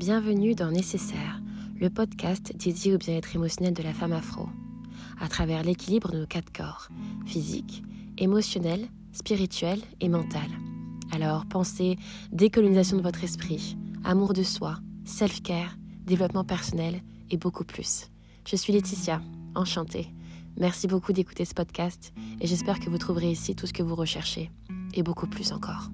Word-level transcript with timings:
Bienvenue 0.00 0.54
dans 0.54 0.70
Nécessaire, 0.70 1.42
le 1.78 1.90
podcast 1.90 2.56
dédié 2.56 2.94
au 2.94 2.96
bien-être 2.96 3.36
émotionnel 3.36 3.74
de 3.74 3.82
la 3.82 3.92
femme 3.92 4.14
afro, 4.14 4.48
à 5.20 5.28
travers 5.28 5.62
l'équilibre 5.62 6.10
de 6.10 6.20
nos 6.20 6.26
quatre 6.26 6.50
corps, 6.54 6.88
physique, 7.26 7.82
émotionnel, 8.16 8.88
spirituel 9.12 9.78
et 10.00 10.08
mental. 10.08 10.48
Alors 11.12 11.44
pensez 11.44 11.98
décolonisation 12.32 12.96
de 12.96 13.02
votre 13.02 13.22
esprit, 13.24 13.76
amour 14.02 14.32
de 14.32 14.42
soi, 14.42 14.78
self-care, 15.04 15.76
développement 16.06 16.44
personnel 16.44 17.02
et 17.28 17.36
beaucoup 17.36 17.64
plus. 17.64 18.08
Je 18.48 18.56
suis 18.56 18.72
Laetitia, 18.72 19.20
enchantée. 19.54 20.08
Merci 20.56 20.86
beaucoup 20.86 21.12
d'écouter 21.12 21.44
ce 21.44 21.52
podcast 21.52 22.14
et 22.40 22.46
j'espère 22.46 22.80
que 22.80 22.88
vous 22.88 22.96
trouverez 22.96 23.30
ici 23.30 23.54
tout 23.54 23.66
ce 23.66 23.74
que 23.74 23.82
vous 23.82 23.96
recherchez 23.96 24.50
et 24.94 25.02
beaucoup 25.02 25.26
plus 25.26 25.52
encore. 25.52 25.90